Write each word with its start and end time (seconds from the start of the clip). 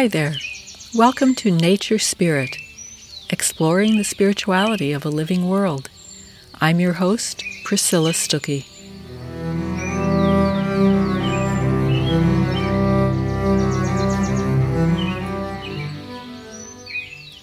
Hi 0.00 0.08
there. 0.08 0.36
Welcome 0.94 1.34
to 1.34 1.50
Nature 1.50 1.98
Spirit, 1.98 2.56
exploring 3.28 3.98
the 3.98 4.02
spirituality 4.02 4.92
of 4.92 5.04
a 5.04 5.10
living 5.10 5.46
world. 5.46 5.90
I'm 6.58 6.80
your 6.80 6.94
host, 6.94 7.44
Priscilla 7.64 8.12
Stuckey. 8.12 8.64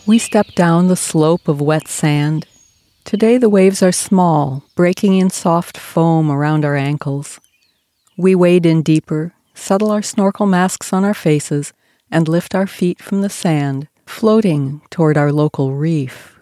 We 0.08 0.18
step 0.18 0.48
down 0.56 0.88
the 0.88 0.96
slope 0.96 1.48
of 1.48 1.62
wet 1.62 1.88
sand. 1.88 2.48
Today 3.04 3.38
the 3.38 3.52
waves 3.52 3.84
are 3.84 3.92
small, 3.92 4.64
breaking 4.74 5.14
in 5.14 5.30
soft 5.30 5.78
foam 5.78 6.32
around 6.32 6.66
our 6.66 6.76
ankles. 6.76 7.40
We 8.18 8.34
wade 8.34 8.66
in 8.66 8.82
deeper, 8.82 9.36
settle 9.54 9.92
our 9.92 10.02
snorkel 10.02 10.48
masks 10.48 10.92
on 10.92 11.06
our 11.06 11.14
faces, 11.14 11.72
and 12.12 12.28
lift 12.28 12.56
our 12.56 12.68
feet 12.68 13.02
from 13.02 13.22
the 13.22 13.30
sand, 13.30 13.88
floating 14.06 14.82
toward 14.90 15.18
our 15.18 15.32
local 15.32 15.74
reef. 15.74 16.40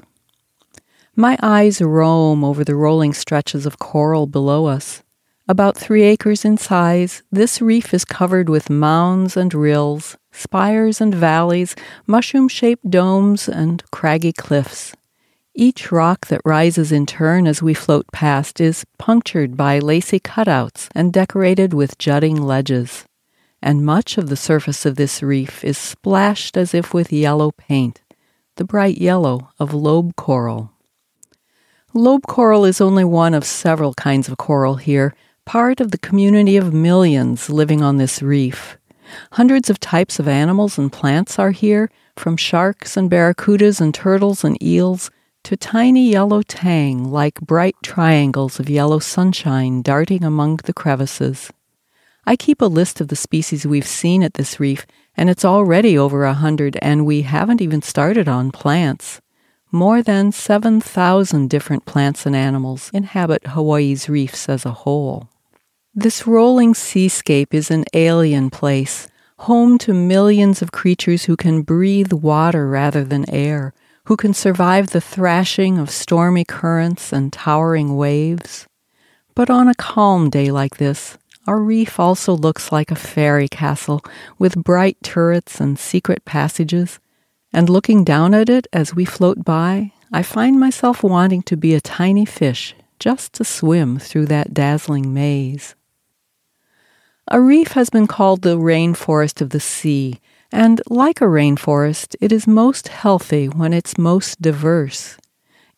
My 1.15 1.37
eyes 1.41 1.81
roam 1.81 2.43
over 2.43 2.63
the 2.63 2.75
rolling 2.75 3.13
stretches 3.13 3.65
of 3.65 3.79
coral 3.79 4.27
below 4.27 4.65
us. 4.65 5.01
About 5.47 5.77
three 5.77 6.03
acres 6.03 6.43
in 6.43 6.57
size, 6.57 7.23
this 7.31 7.61
reef 7.61 7.93
is 7.93 8.03
covered 8.03 8.49
with 8.49 8.69
mounds 8.69 9.37
and 9.37 9.53
rills, 9.53 10.17
spires 10.31 10.99
and 10.99 11.13
valleys, 11.13 11.75
mushroom 12.07 12.47
shaped 12.47 12.89
domes, 12.89 13.47
and 13.47 13.83
craggy 13.91 14.33
cliffs. 14.33 14.93
Each 15.53 15.91
rock 15.91 16.27
that 16.27 16.41
rises 16.43 16.91
in 16.91 17.05
turn 17.05 17.47
as 17.47 17.61
we 17.61 17.73
float 17.73 18.07
past 18.11 18.59
is 18.59 18.83
punctured 18.97 19.55
by 19.55 19.79
lacy 19.79 20.19
cutouts 20.19 20.89
and 20.93 21.13
decorated 21.13 21.73
with 21.73 21.97
jutting 21.97 22.41
ledges 22.41 23.05
and 23.65 23.83
much 23.83 24.15
of 24.19 24.29
the 24.29 24.35
surface 24.35 24.85
of 24.85 24.95
this 24.95 25.23
reef 25.23 25.63
is 25.63 25.75
splashed 25.75 26.55
as 26.55 26.75
if 26.75 26.93
with 26.93 27.11
yellow 27.11 27.49
paint, 27.49 27.99
the 28.57 28.63
bright 28.63 28.99
yellow 28.99 29.49
of 29.59 29.73
lobe 29.73 30.15
coral. 30.15 30.71
Lobe 31.91 32.27
coral 32.27 32.63
is 32.63 32.79
only 32.79 33.03
one 33.03 33.33
of 33.33 33.43
several 33.43 33.95
kinds 33.95 34.29
of 34.29 34.37
coral 34.37 34.75
here, 34.75 35.15
part 35.45 35.81
of 35.81 35.89
the 35.89 35.97
community 35.97 36.57
of 36.57 36.75
millions 36.75 37.49
living 37.49 37.81
on 37.81 37.97
this 37.97 38.21
reef. 38.21 38.77
Hundreds 39.31 39.67
of 39.67 39.79
types 39.79 40.19
of 40.19 40.27
animals 40.27 40.77
and 40.77 40.93
plants 40.93 41.39
are 41.39 41.51
here, 41.51 41.89
from 42.15 42.37
sharks 42.37 42.95
and 42.95 43.09
barracudas 43.09 43.81
and 43.81 43.95
turtles 43.95 44.43
and 44.43 44.61
eels 44.61 45.09
to 45.43 45.57
tiny 45.57 46.11
yellow 46.11 46.43
tang 46.43 47.03
like 47.03 47.41
bright 47.41 47.75
triangles 47.81 48.59
of 48.59 48.69
yellow 48.69 48.99
sunshine 48.99 49.81
darting 49.81 50.23
among 50.23 50.57
the 50.65 50.73
crevices. 50.73 51.51
I 52.27 52.35
keep 52.35 52.61
a 52.61 52.65
list 52.65 53.01
of 53.01 53.09
the 53.09 53.15
species 53.15 53.67
we've 53.67 53.87
seen 53.87 54.23
at 54.23 54.33
this 54.33 54.59
reef, 54.59 54.87
and 55.15 55.29
it's 55.29 55.45
already 55.45 55.97
over 55.97 56.25
a 56.25 56.33
hundred, 56.33 56.77
and 56.81 57.05
we 57.05 57.21
haven't 57.21 57.61
even 57.61 57.81
started 57.81 58.27
on 58.27 58.51
plants. 58.51 59.21
More 59.71 60.01
than 60.01 60.31
7,000 60.31 61.49
different 61.49 61.85
plants 61.85 62.25
and 62.25 62.35
animals 62.35 62.89
inhabit 62.93 63.47
Hawaii's 63.47 64.09
reefs 64.09 64.49
as 64.49 64.65
a 64.65 64.71
whole. 64.71 65.29
This 65.93 66.25
rolling 66.25 66.73
seascape 66.73 67.53
is 67.53 67.69
an 67.69 67.85
alien 67.93 68.49
place, 68.49 69.07
home 69.39 69.77
to 69.79 69.93
millions 69.93 70.61
of 70.61 70.71
creatures 70.71 71.25
who 71.25 71.35
can 71.35 71.61
breathe 71.61 72.11
water 72.11 72.67
rather 72.67 73.03
than 73.03 73.29
air, 73.29 73.73
who 74.05 74.17
can 74.17 74.33
survive 74.33 74.89
the 74.89 75.01
thrashing 75.01 75.77
of 75.77 75.89
stormy 75.89 76.45
currents 76.45 77.13
and 77.13 77.31
towering 77.31 77.95
waves. 77.95 78.67
But 79.35 79.49
on 79.49 79.67
a 79.67 79.75
calm 79.75 80.29
day 80.29 80.51
like 80.51 80.77
this, 80.77 81.17
our 81.47 81.59
reef 81.59 81.99
also 81.99 82.35
looks 82.35 82.71
like 82.71 82.91
a 82.91 82.95
fairy 82.95 83.47
castle 83.47 84.03
with 84.39 84.63
bright 84.63 84.97
turrets 85.03 85.61
and 85.61 85.77
secret 85.77 86.25
passages, 86.25 86.99
and 87.53 87.69
looking 87.69 88.03
down 88.03 88.33
at 88.33 88.49
it 88.49 88.67
as 88.73 88.95
we 88.95 89.05
float 89.05 89.45
by, 89.45 89.91
I 90.11 90.23
find 90.23 90.59
myself 90.59 91.03
wanting 91.03 91.43
to 91.43 91.55
be 91.55 91.73
a 91.73 91.81
tiny 91.81 92.25
fish 92.25 92.75
just 92.99 93.33
to 93.33 93.43
swim 93.43 93.99
through 93.99 94.25
that 94.27 94.53
dazzling 94.53 95.13
maze. 95.13 95.75
A 97.27 97.41
reef 97.41 97.69
has 97.69 97.89
been 97.89 98.07
called 98.07 98.41
the 98.41 98.57
rainforest 98.57 99.41
of 99.41 99.51
the 99.51 99.59
sea, 99.59 100.19
and 100.51 100.81
like 100.89 101.21
a 101.21 101.25
rainforest, 101.25 102.15
it 102.21 102.31
is 102.31 102.47
most 102.47 102.87
healthy 102.87 103.47
when 103.47 103.73
it's 103.73 103.97
most 103.97 104.41
diverse. 104.41 105.17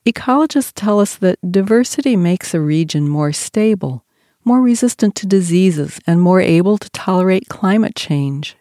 Ecologists 0.05 0.71
tell 0.73 0.99
us 0.99 1.15
that 1.15 1.39
diversity 1.51 2.15
makes 2.15 2.53
a 2.53 2.61
region 2.61 3.09
more 3.09 3.33
stable 3.33 4.05
more 4.47 4.61
resistant 4.61 5.13
to 5.13 5.27
diseases, 5.27 5.99
and 6.07 6.21
more 6.21 6.39
able 6.39 6.77
to 6.77 6.89
tolerate 6.91 7.49
climate 7.49 7.95
change. 7.95 8.55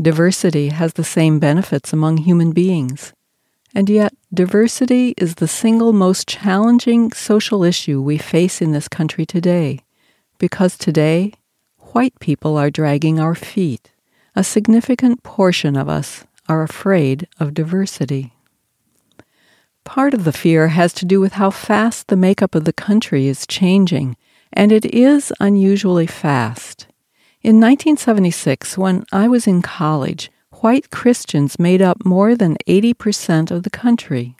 Diversity 0.00 0.68
has 0.68 0.92
the 0.92 1.02
same 1.02 1.38
benefits 1.38 1.94
among 1.94 2.18
human 2.18 2.52
beings. 2.52 3.14
And 3.74 3.88
yet, 3.88 4.12
diversity 4.32 5.14
is 5.16 5.36
the 5.36 5.48
single 5.48 5.94
most 5.94 6.28
challenging 6.28 7.10
social 7.12 7.64
issue 7.64 8.02
we 8.02 8.18
face 8.18 8.60
in 8.60 8.72
this 8.72 8.86
country 8.86 9.24
today, 9.24 9.80
because 10.36 10.76
today, 10.76 11.32
white 11.92 12.18
people 12.20 12.58
are 12.58 12.70
dragging 12.70 13.18
our 13.18 13.34
feet. 13.34 13.90
A 14.36 14.44
significant 14.44 15.22
portion 15.22 15.74
of 15.74 15.88
us 15.88 16.26
are 16.50 16.62
afraid 16.62 17.26
of 17.40 17.54
diversity. 17.54 18.34
Part 19.84 20.12
of 20.12 20.24
the 20.24 20.32
fear 20.32 20.68
has 20.68 20.92
to 20.92 21.06
do 21.06 21.18
with 21.18 21.32
how 21.32 21.48
fast 21.48 22.08
the 22.08 22.16
makeup 22.16 22.54
of 22.54 22.66
the 22.66 22.74
country 22.74 23.26
is 23.26 23.46
changing 23.46 24.14
and 24.52 24.72
it 24.72 24.84
is 24.86 25.32
unusually 25.40 26.06
fast. 26.06 26.86
In 27.42 27.60
1976, 27.60 28.76
when 28.76 29.04
I 29.12 29.28
was 29.28 29.46
in 29.46 29.62
college, 29.62 30.30
white 30.60 30.90
Christians 30.90 31.58
made 31.58 31.80
up 31.80 32.04
more 32.04 32.34
than 32.34 32.56
80% 32.66 33.50
of 33.50 33.62
the 33.62 33.70
country. 33.70 34.36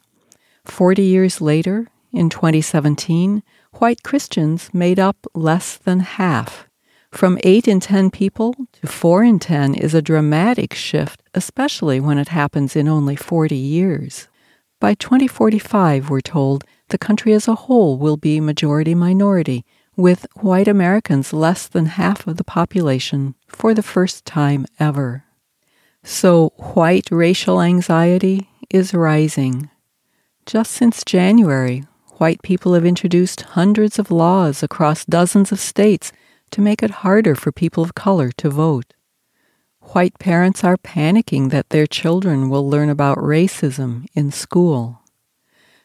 Forty 0.64 1.04
years 1.04 1.40
later, 1.40 1.88
in 2.12 2.28
2017, 2.28 3.42
white 3.74 4.02
Christians 4.02 4.70
made 4.72 4.98
up 4.98 5.26
less 5.34 5.76
than 5.76 6.00
half. 6.00 6.68
From 7.10 7.38
8 7.42 7.66
in 7.68 7.80
10 7.80 8.10
people 8.10 8.54
to 8.72 8.86
4 8.86 9.24
in 9.24 9.38
10 9.38 9.74
is 9.74 9.94
a 9.94 10.02
dramatic 10.02 10.74
shift, 10.74 11.22
especially 11.34 12.00
when 12.00 12.18
it 12.18 12.28
happens 12.28 12.76
in 12.76 12.86
only 12.86 13.16
40 13.16 13.56
years. 13.56 14.28
By 14.80 14.94
2045, 14.94 16.10
we're 16.10 16.20
told, 16.20 16.64
the 16.88 16.98
country 16.98 17.32
as 17.32 17.48
a 17.48 17.54
whole 17.54 17.98
will 17.98 18.16
be 18.16 18.40
majority 18.40 18.94
minority, 18.94 19.64
with 19.98 20.28
white 20.36 20.68
Americans 20.68 21.32
less 21.32 21.66
than 21.66 21.86
half 21.86 22.24
of 22.28 22.36
the 22.36 22.44
population 22.44 23.34
for 23.48 23.74
the 23.74 23.82
first 23.82 24.24
time 24.24 24.64
ever. 24.78 25.24
So, 26.04 26.52
white 26.74 27.08
racial 27.10 27.60
anxiety 27.60 28.48
is 28.70 28.94
rising. 28.94 29.70
Just 30.46 30.70
since 30.70 31.04
January, 31.04 31.84
white 32.18 32.40
people 32.42 32.74
have 32.74 32.86
introduced 32.86 33.40
hundreds 33.40 33.98
of 33.98 34.12
laws 34.12 34.62
across 34.62 35.04
dozens 35.04 35.50
of 35.50 35.58
states 35.58 36.12
to 36.52 36.60
make 36.60 36.80
it 36.80 37.02
harder 37.02 37.34
for 37.34 37.50
people 37.50 37.82
of 37.82 37.96
color 37.96 38.30
to 38.36 38.48
vote. 38.48 38.94
White 39.80 40.16
parents 40.20 40.62
are 40.62 40.76
panicking 40.76 41.50
that 41.50 41.70
their 41.70 41.88
children 41.88 42.48
will 42.48 42.70
learn 42.70 42.88
about 42.88 43.18
racism 43.18 44.06
in 44.14 44.30
school. 44.30 45.02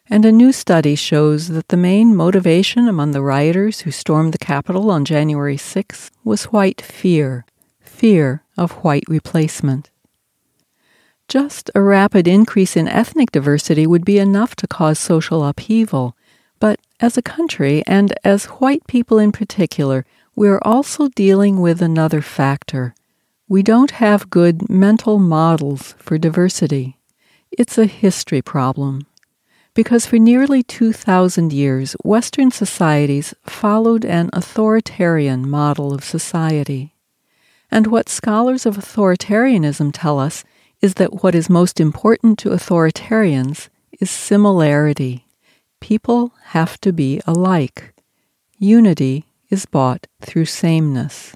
And 0.10 0.26
a 0.26 0.34
new 0.34 0.52
study 0.52 0.96
shows 0.96 1.48
that 1.48 1.70
the 1.70 1.78
main 1.78 2.14
motivation 2.14 2.90
among 2.90 3.12
the 3.12 3.22
rioters 3.22 3.82
who 3.82 3.92
stormed 3.92 4.34
the 4.34 4.38
Capitol 4.38 4.92
on 4.92 5.06
January 5.06 5.56
6 5.56 6.12
was 6.26 6.46
white 6.46 6.82
fear, 6.82 7.46
fear 7.80 8.44
of 8.58 8.84
white 8.84 9.06
replacement. 9.08 9.90
Just 11.30 11.72
a 11.74 11.82
rapid 11.82 12.28
increase 12.28 12.76
in 12.76 12.90
ethnic 12.90 13.32
diversity 13.32 13.88
would 13.88 14.04
be 14.04 14.20
enough 14.20 14.58
to 14.58 14.68
cause 14.68 15.00
social 15.00 15.46
upheaval, 15.46 16.18
but 16.60 16.82
as 17.00 17.18
a 17.18 17.22
country, 17.22 17.82
and 17.88 18.14
as 18.26 18.46
white 18.46 18.86
people 18.88 19.18
in 19.18 19.32
particular, 19.32 20.06
we 20.36 20.50
are 20.50 20.62
also 20.64 21.08
dealing 21.08 21.62
with 21.62 21.82
another 21.82 22.22
factor. 22.22 22.94
We 23.48 23.64
don't 23.64 23.92
have 23.92 24.30
good 24.30 24.70
mental 24.70 25.18
models 25.18 25.96
for 25.98 26.18
diversity. 26.18 26.98
It's 27.52 27.78
a 27.78 27.86
history 27.86 28.42
problem 28.42 29.08
because 29.74 30.06
for 30.06 30.18
nearly 30.20 30.62
2,000 30.64 31.52
years, 31.52 31.96
Western 32.04 32.52
societies 32.52 33.34
followed 33.46 34.06
an 34.06 34.30
authoritarian 34.34 35.50
model 35.50 35.94
of 35.94 36.04
society. 36.04 36.94
And 37.72 37.88
what 37.88 38.10
scholars 38.10 38.66
of 38.66 38.78
authoritarianism 38.78 39.92
tell 39.94 40.20
us 40.20 40.44
is 40.82 40.96
that 40.96 41.24
what 41.24 41.34
is 41.34 41.50
most 41.50 41.80
important 41.80 42.38
to 42.40 42.50
authoritarians 42.50 43.70
is 44.00 44.12
similarity. 44.12 45.26
People 45.80 46.34
have 46.48 46.80
to 46.82 46.94
be 46.94 47.22
alike. 47.26 47.94
Unity 48.60 49.26
is 49.50 49.66
bought 49.66 50.08
through 50.22 50.46
sameness. 50.46 51.36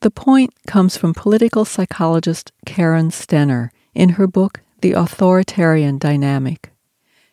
The 0.00 0.10
point 0.10 0.54
comes 0.66 0.96
from 0.96 1.14
political 1.14 1.64
psychologist 1.64 2.52
Karen 2.64 3.10
Stenner 3.10 3.70
in 3.94 4.10
her 4.10 4.26
book, 4.26 4.60
The 4.80 4.92
Authoritarian 4.92 5.98
Dynamic. 5.98 6.70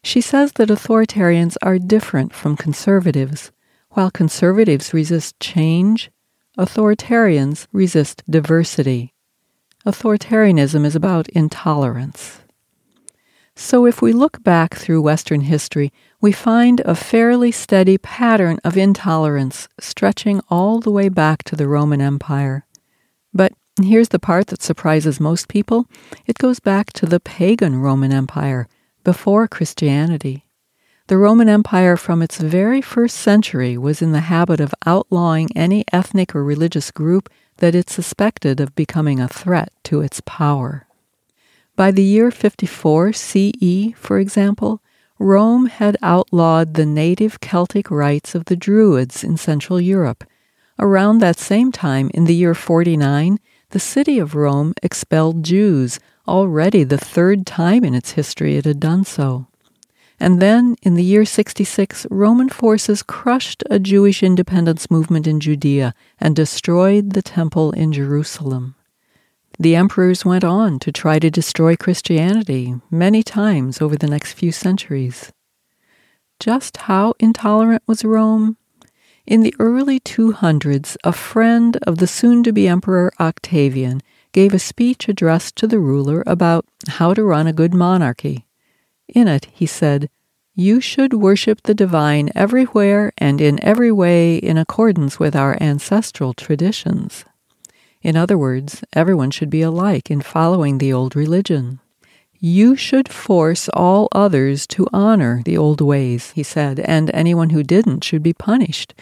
She 0.07 0.21
says 0.21 0.53
that 0.53 0.69
authoritarians 0.69 1.57
are 1.61 1.77
different 1.77 2.33
from 2.33 2.55
conservatives. 2.55 3.51
While 3.89 4.09
conservatives 4.09 4.93
resist 4.93 5.37
change, 5.41 6.11
authoritarians 6.57 7.67
resist 7.73 8.23
diversity. 8.29 9.13
Authoritarianism 9.85 10.85
is 10.85 10.95
about 10.95 11.27
intolerance. 11.31 12.39
So, 13.53 13.85
if 13.85 14.01
we 14.01 14.13
look 14.13 14.41
back 14.43 14.75
through 14.75 15.01
Western 15.01 15.41
history, 15.41 15.91
we 16.21 16.31
find 16.31 16.79
a 16.85 16.95
fairly 16.95 17.51
steady 17.51 17.97
pattern 17.97 18.59
of 18.63 18.77
intolerance 18.77 19.67
stretching 19.77 20.39
all 20.49 20.79
the 20.79 20.89
way 20.89 21.09
back 21.09 21.43
to 21.43 21.57
the 21.57 21.67
Roman 21.67 21.99
Empire. 21.99 22.65
But 23.33 23.51
here's 23.83 24.07
the 24.07 24.19
part 24.19 24.47
that 24.47 24.63
surprises 24.63 25.19
most 25.19 25.49
people 25.49 25.85
it 26.25 26.37
goes 26.37 26.61
back 26.61 26.93
to 26.93 27.05
the 27.05 27.19
pagan 27.19 27.81
Roman 27.81 28.13
Empire, 28.13 28.69
before 29.07 29.47
Christianity. 29.47 30.43
The 31.07 31.15
Roman 31.15 31.47
Empire, 31.47 31.95
from 31.95 32.21
its 32.21 32.39
very 32.39 32.81
first 32.81 33.15
century, 33.15 33.77
was 33.77 34.01
in 34.01 34.11
the 34.11 34.27
habit 34.35 34.59
of 34.59 34.75
outlawing 34.85 35.47
any 35.55 35.85
ethnic 35.93 36.35
or 36.35 36.43
religious 36.43 36.91
group 36.91 37.29
that 37.59 37.73
it 37.73 37.89
suspected 37.89 38.59
of 38.59 38.75
becoming 38.75 39.21
a 39.21 39.29
threat 39.29 39.71
to 39.85 40.01
its 40.01 40.19
power. 40.25 40.87
By 41.77 41.91
the 41.91 42.03
year 42.03 42.31
54 42.31 43.13
CE, 43.13 43.93
for 43.95 44.19
example, 44.19 44.81
Rome 45.17 45.67
had 45.67 45.95
outlawed 46.01 46.73
the 46.73 46.85
native 46.85 47.39
Celtic 47.39 47.89
rites 47.89 48.35
of 48.35 48.43
the 48.43 48.57
Druids 48.57 49.23
in 49.23 49.37
Central 49.37 49.79
Europe. 49.79 50.25
Around 50.79 51.19
that 51.19 51.39
same 51.39 51.71
time, 51.71 52.11
in 52.13 52.25
the 52.25 52.35
year 52.35 52.53
49, 52.53 53.39
the 53.69 53.79
city 53.79 54.19
of 54.19 54.35
Rome 54.35 54.73
expelled 54.83 55.43
Jews, 55.43 55.97
already 56.27 56.83
the 56.83 56.97
third 56.97 57.45
time 57.45 57.83
in 57.83 57.93
its 57.93 58.11
history 58.11 58.57
it 58.57 58.65
had 58.65 58.79
done 58.79 59.03
so. 59.03 59.47
And 60.19 60.41
then, 60.41 60.75
in 60.81 60.95
the 60.95 61.03
year 61.03 61.25
66, 61.25 62.07
Roman 62.09 62.49
forces 62.49 63.03
crushed 63.03 63.63
a 63.69 63.77
Jewish 63.77 64.23
independence 64.23 64.89
movement 64.89 65.27
in 65.27 65.39
Judea 65.39 65.93
and 66.19 66.35
destroyed 66.35 67.13
the 67.13 67.21
temple 67.21 67.71
in 67.71 67.93
Jerusalem. 67.93 68.75
The 69.59 69.75
emperors 69.75 70.25
went 70.25 70.43
on 70.43 70.79
to 70.79 70.91
try 70.91 71.19
to 71.19 71.29
destroy 71.29 71.75
Christianity 71.75 72.75
many 72.89 73.23
times 73.23 73.81
over 73.81 73.95
the 73.95 74.07
next 74.07 74.33
few 74.33 74.51
centuries. 74.51 75.31
Just 76.39 76.77
how 76.77 77.13
intolerant 77.19 77.83
was 77.87 78.05
Rome? 78.05 78.57
In 79.25 79.41
the 79.41 79.55
early 79.59 79.99
200s, 79.99 80.95
a 81.03 81.11
friend 81.11 81.77
of 81.87 81.97
the 81.97 82.07
soon 82.07 82.43
to 82.43 82.53
be 82.53 82.67
Emperor 82.67 83.11
Octavian 83.19 84.01
gave 84.31 84.53
a 84.53 84.59
speech 84.59 85.07
addressed 85.07 85.55
to 85.57 85.67
the 85.67 85.79
ruler 85.79 86.23
about 86.27 86.65
how 86.87 87.13
to 87.13 87.23
run 87.23 87.47
a 87.47 87.53
good 87.53 87.73
monarchy. 87.73 88.45
In 89.07 89.27
it, 89.27 89.47
he 89.53 89.65
said, 89.65 90.09
You 90.55 90.81
should 90.81 91.13
worship 91.13 91.63
the 91.63 91.73
divine 91.73 92.29
everywhere 92.35 93.13
and 93.17 93.39
in 93.39 93.63
every 93.63 93.91
way 93.91 94.37
in 94.37 94.57
accordance 94.57 95.19
with 95.19 95.35
our 95.35 95.57
ancestral 95.61 96.33
traditions. 96.33 97.25
In 98.01 98.15
other 98.15 98.37
words, 98.37 98.83
everyone 98.93 99.31
should 99.31 99.49
be 99.49 99.61
alike 99.61 100.11
in 100.11 100.21
following 100.21 100.77
the 100.77 100.93
old 100.93 101.15
religion. 101.15 101.79
You 102.39 102.75
should 102.75 103.09
force 103.09 103.67
all 103.69 104.07
others 104.11 104.67
to 104.67 104.87
honor 104.93 105.41
the 105.43 105.57
old 105.57 105.81
ways, 105.81 106.31
he 106.31 106.43
said, 106.43 106.79
and 106.81 107.09
anyone 107.13 107.49
who 107.49 107.63
didn't 107.63 108.03
should 108.03 108.21
be 108.21 108.33
punished. 108.33 108.93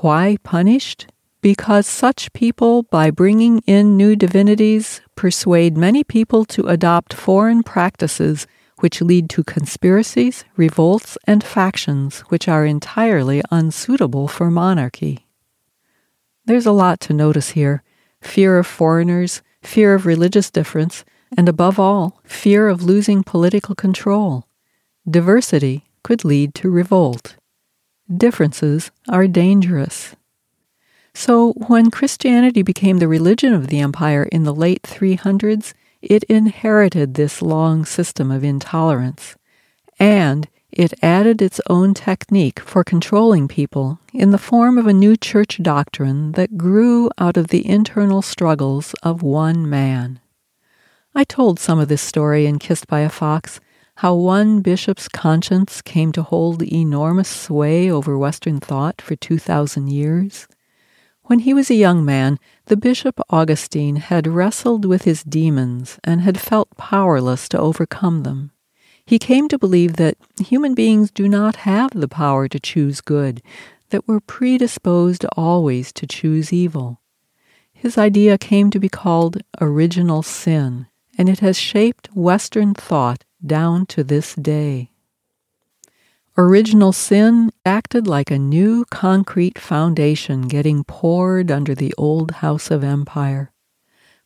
Why 0.00 0.36
punished? 0.44 1.08
Because 1.44 1.86
such 1.86 2.32
people, 2.32 2.84
by 2.84 3.10
bringing 3.10 3.58
in 3.66 3.98
new 3.98 4.16
divinities, 4.16 5.02
persuade 5.14 5.76
many 5.76 6.02
people 6.02 6.46
to 6.46 6.68
adopt 6.68 7.12
foreign 7.12 7.62
practices 7.62 8.46
which 8.78 9.02
lead 9.02 9.28
to 9.28 9.44
conspiracies, 9.44 10.46
revolts, 10.56 11.18
and 11.26 11.44
factions 11.44 12.20
which 12.30 12.48
are 12.48 12.64
entirely 12.64 13.42
unsuitable 13.50 14.26
for 14.26 14.50
monarchy. 14.50 15.26
There's 16.46 16.64
a 16.64 16.72
lot 16.72 16.98
to 17.00 17.12
notice 17.12 17.50
here 17.50 17.82
fear 18.22 18.56
of 18.56 18.66
foreigners, 18.66 19.42
fear 19.62 19.94
of 19.94 20.06
religious 20.06 20.50
difference, 20.50 21.04
and 21.36 21.46
above 21.46 21.78
all, 21.78 22.22
fear 22.24 22.70
of 22.70 22.82
losing 22.82 23.22
political 23.22 23.74
control. 23.74 24.48
Diversity 25.06 25.84
could 26.02 26.24
lead 26.24 26.54
to 26.54 26.70
revolt. 26.70 27.36
Differences 28.08 28.90
are 29.10 29.26
dangerous. 29.28 30.16
So, 31.14 31.52
when 31.52 31.92
Christianity 31.92 32.62
became 32.62 32.98
the 32.98 33.08
religion 33.08 33.54
of 33.54 33.68
the 33.68 33.78
empire 33.78 34.24
in 34.24 34.42
the 34.42 34.54
late 34.54 34.82
300s, 34.82 35.72
it 36.02 36.24
inherited 36.24 37.14
this 37.14 37.40
long 37.40 37.84
system 37.84 38.30
of 38.30 38.42
intolerance, 38.42 39.36
and 39.98 40.48
it 40.72 40.92
added 41.02 41.40
its 41.40 41.60
own 41.70 41.94
technique 41.94 42.58
for 42.58 42.82
controlling 42.82 43.46
people 43.46 44.00
in 44.12 44.32
the 44.32 44.38
form 44.38 44.76
of 44.76 44.88
a 44.88 44.92
new 44.92 45.16
church 45.16 45.62
doctrine 45.62 46.32
that 46.32 46.58
grew 46.58 47.08
out 47.16 47.36
of 47.36 47.48
the 47.48 47.66
internal 47.66 48.20
struggles 48.20 48.92
of 49.04 49.22
one 49.22 49.70
man. 49.70 50.18
I 51.14 51.22
told 51.22 51.60
some 51.60 51.78
of 51.78 51.86
this 51.86 52.02
story 52.02 52.44
in 52.44 52.58
Kissed 52.58 52.88
by 52.88 53.00
a 53.00 53.08
Fox, 53.08 53.60
how 53.98 54.16
one 54.16 54.62
bishop's 54.62 55.06
conscience 55.06 55.80
came 55.80 56.10
to 56.10 56.24
hold 56.24 56.60
enormous 56.60 57.28
sway 57.28 57.88
over 57.88 58.18
Western 58.18 58.58
thought 58.58 59.00
for 59.00 59.14
2,000 59.14 59.88
years. 59.88 60.48
When 61.26 61.40
he 61.40 61.54
was 61.54 61.70
a 61.70 61.74
young 61.74 62.04
man, 62.04 62.38
the 62.66 62.76
Bishop 62.76 63.18
Augustine 63.30 63.96
had 63.96 64.26
wrestled 64.26 64.84
with 64.84 65.04
his 65.04 65.24
demons 65.24 65.98
and 66.04 66.20
had 66.20 66.38
felt 66.38 66.76
powerless 66.76 67.48
to 67.48 67.58
overcome 67.58 68.24
them. 68.24 68.50
He 69.06 69.18
came 69.18 69.48
to 69.48 69.58
believe 69.58 69.96
that 69.96 70.18
human 70.38 70.74
beings 70.74 71.10
do 71.10 71.26
not 71.26 71.56
have 71.56 71.90
the 71.94 72.08
power 72.08 72.46
to 72.48 72.60
choose 72.60 73.00
good, 73.00 73.42
that 73.88 74.06
we're 74.06 74.20
predisposed 74.20 75.24
always 75.34 75.92
to 75.92 76.06
choose 76.06 76.52
evil. 76.52 77.00
His 77.72 77.96
idea 77.96 78.36
came 78.36 78.70
to 78.70 78.78
be 78.78 78.88
called 78.90 79.42
original 79.60 80.22
sin, 80.22 80.88
and 81.16 81.28
it 81.28 81.40
has 81.40 81.58
shaped 81.58 82.08
Western 82.14 82.74
thought 82.74 83.24
down 83.44 83.86
to 83.86 84.04
this 84.04 84.34
day. 84.34 84.90
Original 86.36 86.92
sin 86.92 87.52
acted 87.64 88.08
like 88.08 88.28
a 88.28 88.38
new 88.40 88.84
concrete 88.86 89.56
foundation 89.56 90.48
getting 90.48 90.82
poured 90.82 91.48
under 91.48 91.76
the 91.76 91.94
old 91.96 92.32
house 92.32 92.72
of 92.72 92.82
empire. 92.82 93.52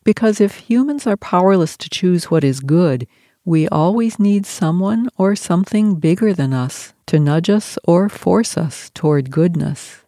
Because 0.03 0.41
if 0.41 0.55
humans 0.55 1.05
are 1.05 1.15
powerless 1.15 1.77
to 1.77 1.87
choose 1.87 2.31
what 2.31 2.43
is 2.43 2.61
good, 2.61 3.05
we 3.45 3.67
always 3.67 4.17
need 4.17 4.47
someone 4.47 5.07
or 5.17 5.35
something 5.35 5.99
bigger 5.99 6.33
than 6.33 6.51
us 6.51 6.93
to 7.05 7.19
nudge 7.19 7.47
us 7.47 7.77
or 7.83 8.09
force 8.09 8.57
us 8.57 8.89
toward 8.95 9.29
goodness. 9.29 10.03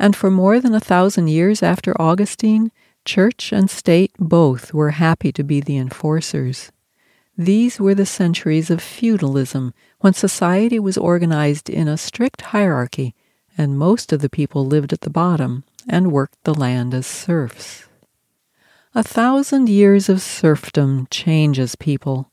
And 0.00 0.16
for 0.16 0.28
more 0.28 0.58
than 0.58 0.74
a 0.74 0.80
thousand 0.80 1.28
years 1.28 1.62
after 1.62 1.94
Augustine, 2.02 2.72
church 3.04 3.52
and 3.52 3.70
state 3.70 4.10
both 4.18 4.74
were 4.74 4.90
happy 4.90 5.30
to 5.32 5.44
be 5.44 5.60
the 5.60 5.76
enforcers. 5.76 6.72
These 7.36 7.80
were 7.80 7.94
the 7.94 8.06
centuries 8.06 8.70
of 8.70 8.82
feudalism, 8.82 9.72
when 10.00 10.12
society 10.12 10.78
was 10.78 10.98
organized 10.98 11.70
in 11.70 11.88
a 11.88 11.96
strict 11.96 12.42
hierarchy, 12.42 13.14
and 13.56 13.78
most 13.78 14.12
of 14.12 14.20
the 14.20 14.28
people 14.28 14.66
lived 14.66 14.92
at 14.92 15.00
the 15.00 15.10
bottom 15.10 15.64
and 15.88 16.12
worked 16.12 16.42
the 16.44 16.54
land 16.54 16.92
as 16.92 17.06
serfs. 17.06 17.86
A 18.94 19.02
thousand 19.02 19.70
years 19.70 20.10
of 20.10 20.20
serfdom 20.20 21.08
changes 21.10 21.74
people. 21.76 22.30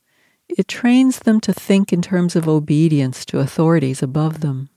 It 0.49 0.67
trains 0.67 1.19
them 1.19 1.39
to 1.41 1.53
think 1.53 1.93
in 1.93 2.01
terms 2.01 2.35
of 2.35 2.49
obedience 2.49 3.23
to 3.25 3.39
authorities 3.39 4.03
above 4.03 4.41
them. 4.41 4.69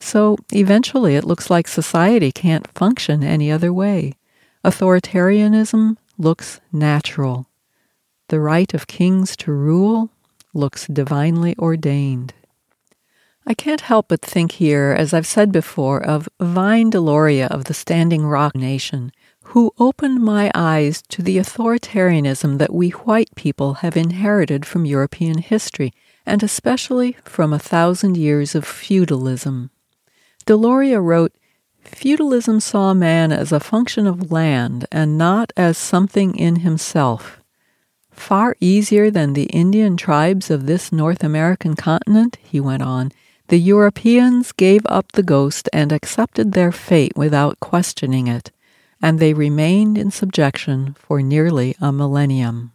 So 0.00 0.36
eventually 0.52 1.16
it 1.16 1.24
looks 1.24 1.48
like 1.48 1.66
society 1.66 2.30
can't 2.30 2.70
function 2.72 3.22
any 3.22 3.50
other 3.50 3.72
way. 3.72 4.14
Authoritarianism 4.62 5.96
looks 6.18 6.60
natural. 6.72 7.46
The 8.34 8.40
right 8.40 8.74
of 8.74 8.88
kings 8.88 9.36
to 9.36 9.52
rule 9.52 10.10
looks 10.52 10.88
divinely 10.88 11.54
ordained. 11.56 12.34
I 13.46 13.54
can't 13.54 13.82
help 13.82 14.08
but 14.08 14.22
think 14.22 14.50
here, 14.50 14.92
as 14.98 15.14
I've 15.14 15.24
said 15.24 15.52
before, 15.52 16.02
of 16.02 16.28
Vine 16.40 16.90
Deloria 16.90 17.46
of 17.46 17.66
the 17.66 17.74
Standing 17.74 18.26
Rock 18.26 18.56
Nation, 18.56 19.12
who 19.44 19.70
opened 19.78 20.24
my 20.24 20.50
eyes 20.52 21.00
to 21.10 21.22
the 21.22 21.38
authoritarianism 21.38 22.58
that 22.58 22.74
we 22.74 22.90
white 22.90 23.32
people 23.36 23.74
have 23.74 23.96
inherited 23.96 24.66
from 24.66 24.84
European 24.84 25.38
history, 25.38 25.92
and 26.26 26.42
especially 26.42 27.12
from 27.22 27.52
a 27.52 27.60
thousand 27.60 28.16
years 28.16 28.56
of 28.56 28.64
feudalism. 28.64 29.70
Deloria 30.44 31.00
wrote, 31.00 31.32
Feudalism 31.84 32.58
saw 32.58 32.94
man 32.94 33.30
as 33.30 33.52
a 33.52 33.60
function 33.60 34.08
of 34.08 34.32
land 34.32 34.86
and 34.90 35.16
not 35.16 35.52
as 35.56 35.78
something 35.78 36.34
in 36.36 36.56
himself. 36.56 37.38
Far 38.14 38.56
easier 38.60 39.10
than 39.10 39.34
the 39.34 39.44
Indian 39.44 39.96
tribes 39.96 40.50
of 40.50 40.66
this 40.66 40.90
North 40.90 41.22
American 41.22 41.74
continent, 41.74 42.38
he 42.42 42.58
went 42.60 42.82
on, 42.82 43.12
the 43.48 43.58
Europeans 43.58 44.52
gave 44.52 44.86
up 44.86 45.12
the 45.12 45.22
ghost 45.22 45.68
and 45.72 45.92
accepted 45.92 46.52
their 46.52 46.72
fate 46.72 47.12
without 47.16 47.60
questioning 47.60 48.26
it, 48.26 48.50
and 49.02 49.18
they 49.18 49.34
remained 49.34 49.98
in 49.98 50.10
subjection 50.10 50.94
for 50.94 51.20
nearly 51.20 51.76
a 51.80 51.92
millennium. 51.92 52.72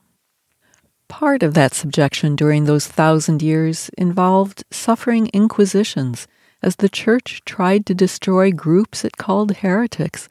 Part 1.08 1.42
of 1.42 1.56
that 1.56 1.74
subjection 1.74 2.36
during 2.36 2.66
those 2.66 2.86
thousand 2.88 3.42
years 3.42 3.90
involved 3.98 4.64
suffering 4.70 5.32
inquisitions 5.34 6.28
as 6.62 6.76
the 6.76 6.90
Church 6.90 7.42
tried 7.46 7.88
to 7.88 7.96
destroy 7.96 8.52
groups 8.52 9.04
it 9.04 9.18
called 9.18 9.58
heretics 9.58 10.30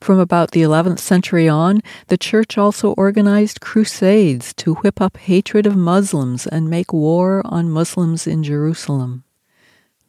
From 0.00 0.18
about 0.18 0.50
the 0.50 0.62
11th 0.62 0.98
century 0.98 1.48
on, 1.48 1.82
the 2.08 2.18
Church 2.18 2.58
also 2.58 2.92
organized 2.92 3.60
crusades 3.60 4.52
to 4.54 4.74
whip 4.74 5.00
up 5.00 5.16
hatred 5.16 5.66
of 5.66 5.76
Muslims 5.76 6.46
and 6.46 6.70
make 6.70 6.92
war 6.92 7.42
on 7.44 7.70
Muslims 7.70 8.26
in 8.26 8.42
Jerusalem. 8.42 9.24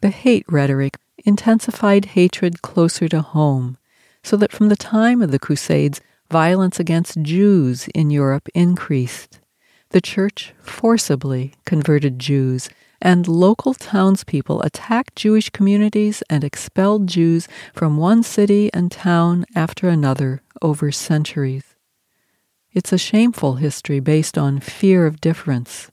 The 0.02 0.10
hate 0.10 0.46
rhetoric 0.48 0.98
intensified 1.26 2.06
hatred 2.06 2.62
closer 2.62 3.08
to 3.10 3.22
home, 3.22 3.78
so 4.24 4.38
that 4.38 4.52
from 4.52 4.70
the 4.70 4.76
time 4.76 5.22
of 5.22 5.32
the 5.32 5.40
Crusades, 5.40 6.02
violence 6.30 6.80
against 6.80 7.22
Jews 7.22 7.88
in 7.96 8.10
Europe 8.10 8.50
increased. 8.54 9.40
The 9.90 10.02
Church 10.02 10.54
forcibly 10.62 11.54
converted 11.66 12.20
Jews 12.20 12.70
and 13.02 13.28
local 13.28 13.74
townspeople 13.74 14.62
attacked 14.62 15.16
Jewish 15.16 15.50
communities 15.50 16.24
and 16.30 16.44
expelled 16.44 17.08
Jews 17.08 17.48
from 17.74 17.98
one 17.98 18.24
city 18.24 18.72
and 18.74 18.92
town 18.92 19.46
after 19.56 19.88
another 19.88 20.42
over 20.62 20.92
centuries. 20.92 21.76
It's 22.72 22.94
a 22.94 22.98
shameful 22.98 23.56
history 23.56 24.00
based 24.00 24.38
on 24.38 24.60
fear 24.60 25.06
of 25.06 25.22
difference, 25.22 25.92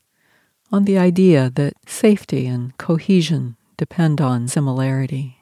on 0.72 0.84
the 0.84 0.98
idea 0.98 1.50
that 1.54 1.74
safety 1.86 2.46
and 2.46 2.76
cohesion 2.78 3.56
depend 3.76 4.20
on 4.20 4.48
similarity. 4.48 5.38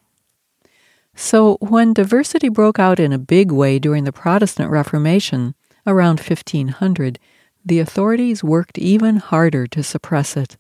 So, 1.15 1.57
when 1.61 1.93
diversity 1.93 2.49
broke 2.49 2.79
out 2.79 2.99
in 2.99 3.13
a 3.13 3.19
big 3.19 3.53
way 3.53 3.79
during 3.79 4.05
the 4.05 4.13
Protestant 4.13 4.71
Reformation 4.71 5.55
around 5.87 6.21
1500, 6.21 7.19
the 7.65 7.81
authorities 7.81 8.43
worked 8.43 8.79
even 8.79 9.17
harder 9.17 9.67
to 9.67 9.83
suppress 9.83 10.37
it. 10.37 10.57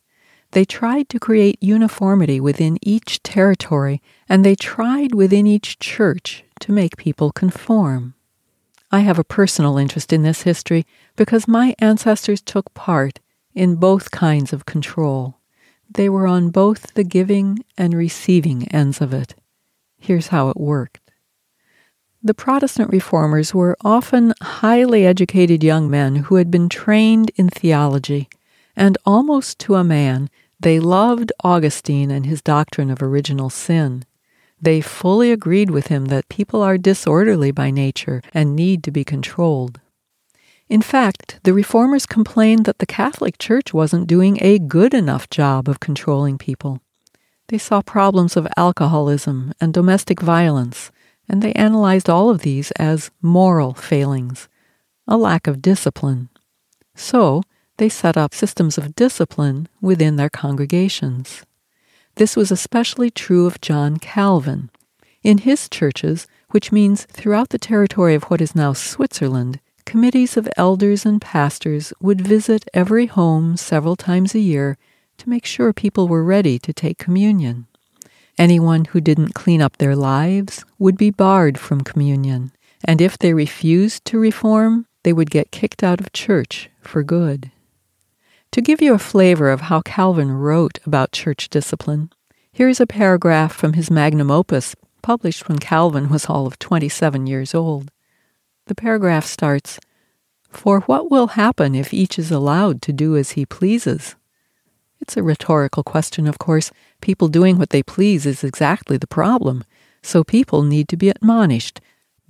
They 0.52 0.64
tried 0.66 1.08
to 1.08 1.18
create 1.18 1.62
uniformity 1.62 2.38
within 2.38 2.78
each 2.82 3.22
territory, 3.22 4.02
and 4.28 4.44
they 4.44 4.54
tried 4.54 5.14
within 5.14 5.46
each 5.46 5.78
church 5.78 6.44
to 6.60 6.72
make 6.72 6.96
people 6.96 7.32
conform. 7.32 8.14
I 8.90 9.00
have 9.00 9.18
a 9.18 9.24
personal 9.24 9.78
interest 9.78 10.12
in 10.12 10.22
this 10.22 10.42
history 10.42 10.86
because 11.16 11.48
my 11.48 11.74
ancestors 11.78 12.42
took 12.42 12.72
part 12.74 13.18
in 13.54 13.76
both 13.76 14.10
kinds 14.10 14.52
of 14.52 14.66
control. 14.66 15.38
They 15.90 16.10
were 16.10 16.26
on 16.26 16.50
both 16.50 16.94
the 16.94 17.04
giving 17.04 17.64
and 17.78 17.94
receiving 17.94 18.68
ends 18.68 19.00
of 19.00 19.14
it. 19.14 19.34
Here's 19.98 20.28
how 20.28 20.50
it 20.50 20.58
worked. 20.58 21.10
The 22.22 22.34
Protestant 22.34 22.90
reformers 22.90 23.54
were 23.54 23.76
often 23.80 24.34
highly 24.42 25.06
educated 25.06 25.64
young 25.64 25.90
men 25.90 26.16
who 26.16 26.36
had 26.36 26.50
been 26.50 26.68
trained 26.68 27.30
in 27.36 27.48
theology, 27.48 28.28
and 28.76 28.98
almost 29.04 29.58
to 29.60 29.74
a 29.74 29.84
man, 29.84 30.28
they 30.62 30.80
loved 30.80 31.32
Augustine 31.42 32.10
and 32.10 32.26
his 32.26 32.40
doctrine 32.40 32.90
of 32.90 33.02
original 33.02 33.50
sin. 33.50 34.04
They 34.60 34.80
fully 34.80 35.32
agreed 35.32 35.70
with 35.70 35.88
him 35.88 36.06
that 36.06 36.28
people 36.28 36.62
are 36.62 36.78
disorderly 36.78 37.50
by 37.50 37.70
nature 37.70 38.22
and 38.32 38.54
need 38.54 38.84
to 38.84 38.92
be 38.92 39.04
controlled. 39.04 39.80
In 40.68 40.80
fact, 40.80 41.40
the 41.42 41.52
reformers 41.52 42.06
complained 42.06 42.64
that 42.64 42.78
the 42.78 42.86
Catholic 42.86 43.38
Church 43.38 43.74
wasn't 43.74 44.06
doing 44.06 44.38
a 44.40 44.58
good 44.58 44.94
enough 44.94 45.28
job 45.28 45.68
of 45.68 45.80
controlling 45.80 46.38
people. 46.38 46.80
They 47.48 47.58
saw 47.58 47.82
problems 47.82 48.36
of 48.36 48.48
alcoholism 48.56 49.52
and 49.60 49.74
domestic 49.74 50.20
violence, 50.20 50.90
and 51.28 51.42
they 51.42 51.52
analyzed 51.52 52.08
all 52.08 52.30
of 52.30 52.40
these 52.40 52.70
as 52.72 53.10
moral 53.20 53.74
failings, 53.74 54.48
a 55.08 55.16
lack 55.16 55.46
of 55.46 55.60
discipline. 55.60 56.28
So, 56.94 57.42
they 57.76 57.88
set 57.88 58.16
up 58.16 58.34
systems 58.34 58.78
of 58.78 58.94
discipline 58.94 59.68
within 59.80 60.16
their 60.16 60.30
congregations. 60.30 61.44
This 62.16 62.36
was 62.36 62.50
especially 62.50 63.10
true 63.10 63.46
of 63.46 63.60
John 63.60 63.96
Calvin. 63.96 64.70
In 65.22 65.38
his 65.38 65.68
churches, 65.68 66.26
which 66.50 66.72
means 66.72 67.04
throughout 67.04 67.48
the 67.48 67.58
territory 67.58 68.14
of 68.14 68.24
what 68.24 68.40
is 68.40 68.54
now 68.54 68.72
Switzerland, 68.72 69.60
committees 69.86 70.36
of 70.36 70.48
elders 70.56 71.06
and 71.06 71.20
pastors 71.20 71.92
would 72.00 72.20
visit 72.20 72.68
every 72.74 73.06
home 73.06 73.56
several 73.56 73.96
times 73.96 74.34
a 74.34 74.40
year 74.40 74.76
to 75.18 75.28
make 75.28 75.46
sure 75.46 75.72
people 75.72 76.08
were 76.08 76.24
ready 76.24 76.58
to 76.58 76.72
take 76.72 76.98
communion. 76.98 77.66
Anyone 78.38 78.86
who 78.86 79.00
didn't 79.00 79.34
clean 79.34 79.62
up 79.62 79.76
their 79.76 79.96
lives 79.96 80.64
would 80.78 80.96
be 80.96 81.10
barred 81.10 81.58
from 81.58 81.82
communion, 81.82 82.52
and 82.84 83.00
if 83.00 83.18
they 83.18 83.34
refused 83.34 84.04
to 84.06 84.18
reform, 84.18 84.86
they 85.04 85.12
would 85.12 85.30
get 85.30 85.50
kicked 85.50 85.82
out 85.82 86.00
of 86.00 86.12
church 86.12 86.70
for 86.80 87.02
good. 87.02 87.50
To 88.52 88.60
give 88.60 88.82
you 88.82 88.92
a 88.92 88.98
flavor 88.98 89.48
of 89.48 89.62
how 89.62 89.80
Calvin 89.80 90.30
wrote 90.30 90.78
about 90.84 91.12
church 91.12 91.48
discipline, 91.48 92.10
here 92.52 92.68
is 92.68 92.80
a 92.80 92.86
paragraph 92.86 93.54
from 93.54 93.72
his 93.72 93.90
magnum 93.90 94.30
opus 94.30 94.76
published 95.00 95.48
when 95.48 95.58
Calvin 95.58 96.10
was 96.10 96.26
all 96.26 96.46
of 96.46 96.58
27 96.58 97.26
years 97.26 97.54
old. 97.54 97.90
The 98.66 98.74
paragraph 98.74 99.24
starts 99.24 99.80
For 100.50 100.80
what 100.80 101.10
will 101.10 101.28
happen 101.28 101.74
if 101.74 101.94
each 101.94 102.18
is 102.18 102.30
allowed 102.30 102.82
to 102.82 102.92
do 102.92 103.16
as 103.16 103.30
he 103.30 103.46
pleases? 103.46 104.16
It's 105.00 105.16
a 105.16 105.22
rhetorical 105.22 105.82
question, 105.82 106.26
of 106.26 106.38
course. 106.38 106.70
People 107.00 107.28
doing 107.28 107.56
what 107.56 107.70
they 107.70 107.82
please 107.82 108.26
is 108.26 108.44
exactly 108.44 108.98
the 108.98 109.06
problem. 109.06 109.64
So 110.02 110.22
people 110.22 110.62
need 110.62 110.88
to 110.88 110.98
be 110.98 111.08
admonished. 111.08 111.80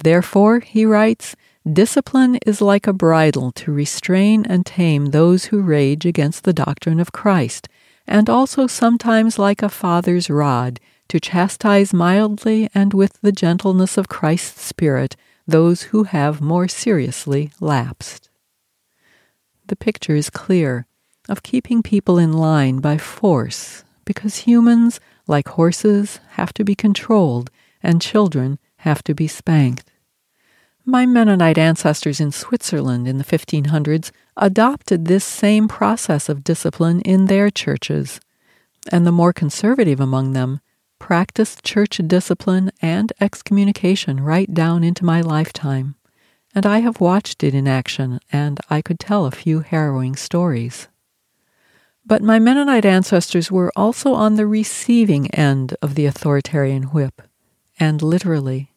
Therefore, 0.05 0.61
he 0.61 0.87
writes, 0.87 1.35
Discipline 1.71 2.41
is 2.45 2.61
like 2.61 2.89
a 2.89 2.93
bridle 2.93 3.53
to 3.53 3.73
restrain 3.73 4.45
and 4.47 4.67
tame 4.67 5.07
those 5.07 5.47
who 5.47 5.61
rage 5.63 6.05
against 6.05 6.43
the 6.43 6.53
doctrine 6.53 6.99
of 6.99 7.13
Christ, 7.13 7.69
and 8.05 8.29
also 8.29 8.67
sometimes 8.67 9.39
like 9.39 9.63
a 9.63 9.69
father's 9.69 10.29
rod 10.29 10.81
to 11.09 11.21
chastise 11.21 11.93
mildly 11.93 12.69
and 12.75 12.93
with 12.93 13.21
the 13.21 13.31
gentleness 13.31 13.97
of 13.97 14.09
Christ's 14.09 14.63
Spirit 14.63 15.15
those 15.47 15.83
who 15.83 16.05
have 16.05 16.41
more 16.41 16.67
seriously 16.67 17.53
lapsed. 17.61 18.29
The 19.69 19.77
picture 19.77 20.17
is 20.17 20.31
clear 20.31 20.87
of 21.29 21.45
keeping 21.45 21.83
people 21.83 22.19
in 22.19 22.33
line 22.33 22.79
by 22.79 22.99
force, 22.99 23.85
because 24.05 24.39
humans, 24.39 24.99
like 25.29 25.49
horses, 25.49 26.19
have 26.31 26.53
to 26.55 26.65
be 26.65 26.75
controlled 26.75 27.51
and 27.83 28.03
children 28.03 28.59
have 28.79 29.05
to 29.05 29.15
be 29.15 29.29
spanked. 29.29 29.92
My 30.85 31.07
Mennonite 31.07 31.59
ancestors 31.59 32.19
in 32.19 32.33
Switzerland 32.33 33.07
in 33.07 33.19
the 33.19 33.25
1500s 33.25 34.11
adopted 34.37 35.05
this 35.05 35.25
same 35.25 35.69
process 35.69 36.29
of 36.29 36.43
discipline 36.43 37.01
in 37.03 37.27
their 37.27 37.51
churches, 37.51 38.21
and 38.91 39.07
the 39.07 39.13
more 39.13 39.33
conservative 39.33 40.01
among 40.01 40.33
them 40.33 40.61
practiced 40.99 41.63
church 41.63 42.01
discipline 42.05 42.73
and 42.81 43.13
excommunication 43.21 44.21
right 44.21 44.53
down 44.53 44.83
into 44.83 45.05
my 45.05 45.21
lifetime, 45.21 45.95
and 46.53 46.67
I 46.67 46.81
have 46.81 47.01
watched 47.01 47.45
it 47.45 47.55
in 47.55 47.69
action, 47.69 48.19
and 48.33 48.59
I 48.69 48.83
could 48.83 48.99
tell 48.99 49.25
a 49.25 49.31
few 49.31 49.61
harrowing 49.61 50.17
stories. 50.17 50.89
But 52.05 52.23
my 52.23 52.41
Mennonite 52.41 52.85
ancestors 52.85 53.53
were 53.53 53.71
also 53.77 54.15
on 54.15 54.35
the 54.35 54.49
receiving 54.49 55.33
end 55.33 55.77
of 55.81 55.95
the 55.95 56.07
authoritarian 56.07 56.85
whip, 56.85 57.23
and 57.79 58.03
literally 58.03 58.72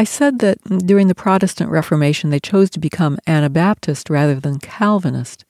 I 0.00 0.04
said 0.04 0.38
that 0.38 0.62
during 0.86 1.08
the 1.08 1.14
Protestant 1.14 1.70
Reformation 1.70 2.30
they 2.30 2.38
chose 2.38 2.70
to 2.70 2.78
become 2.78 3.18
Anabaptist 3.26 4.08
rather 4.08 4.36
than 4.36 4.60
Calvinist, 4.60 5.44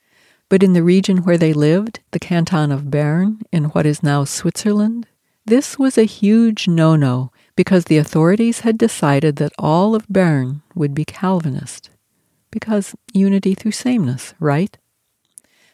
but 0.48 0.62
in 0.62 0.72
the 0.72 0.82
region 0.82 1.18
where 1.18 1.36
they 1.36 1.52
lived, 1.52 2.00
the 2.12 2.18
canton 2.18 2.72
of 2.72 2.90
Bern, 2.90 3.42
in 3.52 3.64
what 3.66 3.84
is 3.84 4.02
now 4.02 4.24
Switzerland, 4.24 5.06
this 5.44 5.78
was 5.78 5.98
a 5.98 6.04
huge 6.04 6.66
no 6.66 6.96
no 6.96 7.30
because 7.56 7.84
the 7.84 7.98
authorities 7.98 8.60
had 8.60 8.78
decided 8.78 9.36
that 9.36 9.52
all 9.58 9.94
of 9.94 10.08
Bern 10.08 10.62
would 10.74 10.94
be 10.94 11.04
Calvinist. 11.04 11.90
Because 12.50 12.94
unity 13.12 13.54
through 13.54 13.72
sameness, 13.72 14.32
right? 14.40 14.78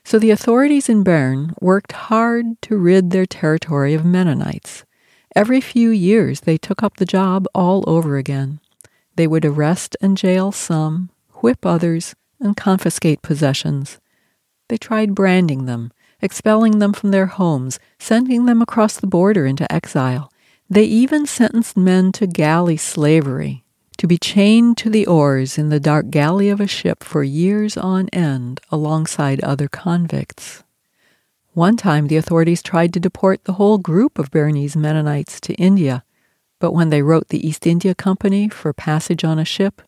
So 0.02 0.18
the 0.18 0.32
authorities 0.32 0.88
in 0.88 1.04
Bern 1.04 1.54
worked 1.60 1.92
hard 1.92 2.60
to 2.62 2.76
rid 2.76 3.10
their 3.10 3.26
territory 3.26 3.94
of 3.94 4.04
Mennonites. 4.04 4.84
Every 5.36 5.60
few 5.60 5.90
years 5.90 6.40
they 6.40 6.56
took 6.56 6.82
up 6.82 6.96
the 6.96 7.04
job 7.04 7.46
all 7.54 7.84
over 7.86 8.16
again. 8.16 8.60
They 9.16 9.26
would 9.26 9.44
arrest 9.44 9.96
and 10.00 10.16
jail 10.16 10.52
some, 10.52 11.10
whip 11.34 11.64
others, 11.64 12.14
and 12.40 12.56
confiscate 12.56 13.22
possessions. 13.22 13.98
They 14.68 14.76
tried 14.76 15.14
branding 15.14 15.66
them, 15.66 15.92
expelling 16.20 16.78
them 16.78 16.92
from 16.92 17.10
their 17.10 17.26
homes, 17.26 17.78
sending 17.98 18.46
them 18.46 18.62
across 18.62 18.96
the 18.96 19.06
border 19.06 19.46
into 19.46 19.70
exile. 19.72 20.32
They 20.68 20.84
even 20.84 21.26
sentenced 21.26 21.76
men 21.76 22.12
to 22.12 22.26
galley 22.26 22.76
slavery, 22.76 23.64
to 23.98 24.06
be 24.06 24.18
chained 24.18 24.76
to 24.78 24.90
the 24.90 25.06
oars 25.06 25.58
in 25.58 25.68
the 25.68 25.78
dark 25.78 26.10
galley 26.10 26.48
of 26.48 26.60
a 26.60 26.66
ship 26.66 27.04
for 27.04 27.22
years 27.22 27.76
on 27.76 28.08
end 28.08 28.60
alongside 28.70 29.42
other 29.44 29.68
convicts. 29.68 30.62
One 31.52 31.76
time 31.76 32.08
the 32.08 32.16
authorities 32.16 32.62
tried 32.62 32.92
to 32.94 33.00
deport 33.00 33.44
the 33.44 33.52
whole 33.52 33.78
group 33.78 34.18
of 34.18 34.30
Bernese 34.30 34.78
Mennonites 34.78 35.40
to 35.42 35.54
India 35.54 36.02
but 36.58 36.72
when 36.72 36.90
they 36.90 37.02
wrote 37.02 37.28
the 37.28 37.46
East 37.46 37.66
India 37.66 37.94
Company 37.94 38.48
for 38.48 38.72
passage 38.72 39.24
on 39.24 39.38
a 39.38 39.44
ship, 39.44 39.82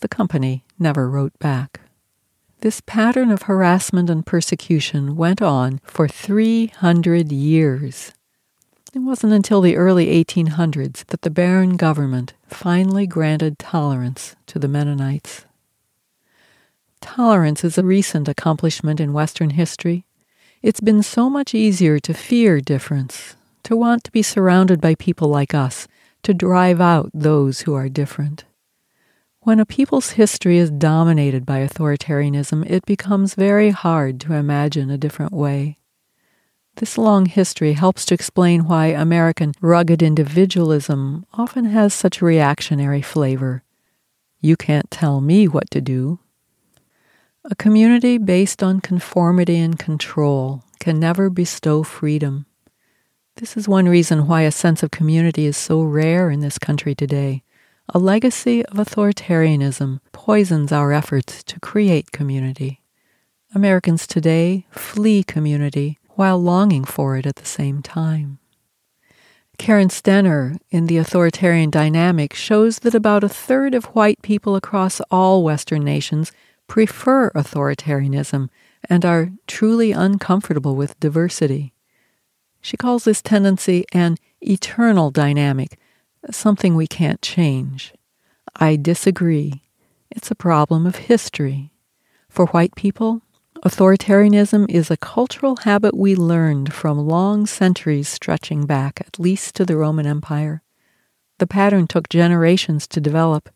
the 0.00 0.08
company 0.08 0.64
never 0.78 1.08
wrote 1.08 1.38
back. 1.38 1.80
This 2.60 2.80
pattern 2.80 3.30
of 3.30 3.42
harassment 3.42 4.10
and 4.10 4.26
persecution 4.26 5.14
went 5.14 5.40
on 5.40 5.80
for 5.84 6.08
300 6.08 7.30
years. 7.30 8.12
It 8.92 9.00
wasn't 9.00 9.32
until 9.32 9.60
the 9.60 9.76
early 9.76 10.06
1800s 10.24 11.04
that 11.06 11.22
the 11.22 11.30
Bern 11.30 11.76
government 11.76 12.34
finally 12.46 13.06
granted 13.06 13.58
tolerance 13.58 14.34
to 14.46 14.58
the 14.58 14.66
Mennonites. 14.66 15.44
Tolerance 17.00 17.64
is 17.64 17.78
a 17.78 17.84
recent 17.84 18.28
accomplishment 18.28 18.98
in 18.98 19.12
Western 19.12 19.50
history. 19.50 20.04
It's 20.62 20.80
been 20.80 21.02
so 21.02 21.30
much 21.30 21.54
easier 21.54 22.00
to 22.00 22.12
fear 22.12 22.60
difference, 22.60 23.36
to 23.62 23.76
want 23.76 24.02
to 24.04 24.10
be 24.10 24.22
surrounded 24.22 24.80
by 24.80 24.96
people 24.96 25.28
like 25.28 25.54
us, 25.54 25.86
to 26.28 26.34
drive 26.34 26.78
out 26.78 27.10
those 27.14 27.62
who 27.62 27.72
are 27.72 27.88
different. 27.88 28.44
When 29.40 29.58
a 29.58 29.64
people's 29.64 30.10
history 30.10 30.58
is 30.58 30.70
dominated 30.70 31.46
by 31.46 31.66
authoritarianism, 31.66 32.70
it 32.70 32.84
becomes 32.84 33.34
very 33.34 33.70
hard 33.70 34.20
to 34.20 34.34
imagine 34.34 34.90
a 34.90 34.98
different 34.98 35.32
way. 35.32 35.78
This 36.76 36.98
long 36.98 37.24
history 37.24 37.72
helps 37.72 38.04
to 38.04 38.14
explain 38.14 38.66
why 38.66 38.88
American 38.88 39.54
rugged 39.62 40.02
individualism 40.02 41.24
often 41.32 41.64
has 41.64 41.94
such 41.94 42.20
a 42.20 42.26
reactionary 42.26 43.00
flavor. 43.00 43.62
You 44.42 44.54
can't 44.54 44.90
tell 44.90 45.22
me 45.22 45.48
what 45.48 45.70
to 45.70 45.80
do. 45.80 46.18
A 47.46 47.54
community 47.54 48.18
based 48.18 48.62
on 48.62 48.82
conformity 48.82 49.56
and 49.56 49.78
control 49.78 50.62
can 50.78 51.00
never 51.00 51.30
bestow 51.30 51.82
freedom. 51.82 52.44
This 53.38 53.56
is 53.56 53.68
one 53.68 53.88
reason 53.88 54.26
why 54.26 54.42
a 54.42 54.50
sense 54.50 54.82
of 54.82 54.90
community 54.90 55.46
is 55.46 55.56
so 55.56 55.80
rare 55.80 56.28
in 56.28 56.40
this 56.40 56.58
country 56.58 56.96
today. 56.96 57.44
A 57.88 57.96
legacy 57.96 58.66
of 58.66 58.78
authoritarianism 58.78 60.00
poisons 60.10 60.72
our 60.72 60.92
efforts 60.92 61.44
to 61.44 61.60
create 61.60 62.10
community. 62.10 62.82
Americans 63.54 64.08
today 64.08 64.66
flee 64.72 65.22
community 65.22 66.00
while 66.16 66.36
longing 66.36 66.82
for 66.82 67.16
it 67.16 67.26
at 67.26 67.36
the 67.36 67.44
same 67.44 67.80
time. 67.80 68.40
Karen 69.56 69.88
Stenner 69.88 70.58
in 70.70 70.86
The 70.86 70.98
Authoritarian 70.98 71.70
Dynamic 71.70 72.34
shows 72.34 72.80
that 72.80 72.94
about 72.96 73.22
a 73.22 73.28
third 73.28 73.72
of 73.72 73.84
white 73.94 74.20
people 74.20 74.56
across 74.56 75.00
all 75.12 75.44
Western 75.44 75.84
nations 75.84 76.32
prefer 76.66 77.30
authoritarianism 77.30 78.48
and 78.90 79.04
are 79.04 79.30
truly 79.46 79.92
uncomfortable 79.92 80.74
with 80.74 80.98
diversity. 80.98 81.72
She 82.60 82.76
calls 82.76 83.04
this 83.04 83.22
tendency 83.22 83.84
an 83.92 84.16
eternal 84.40 85.10
dynamic 85.10 85.78
something 86.30 86.74
we 86.74 86.86
can't 86.86 87.22
change. 87.22 87.94
I 88.56 88.76
disagree. 88.76 89.62
It's 90.10 90.30
a 90.30 90.36
problem 90.36 90.86
of 90.86 90.96
history. 90.96 91.70
For 92.28 92.46
white 92.46 92.74
people, 92.74 93.22
authoritarianism 93.64 94.70
is 94.70 94.90
a 94.90 94.96
cultural 94.96 95.56
habit 95.56 95.96
we 95.96 96.14
learned 96.14 96.72
from 96.72 96.98
long 97.06 97.46
centuries 97.46 98.08
stretching 98.08 98.66
back 98.66 99.00
at 99.00 99.18
least 99.18 99.54
to 99.56 99.64
the 99.64 99.76
Roman 99.76 100.06
Empire. 100.06 100.62
The 101.38 101.46
pattern 101.46 101.86
took 101.86 102.08
generations 102.08 102.86
to 102.88 103.00
develop, 103.00 103.48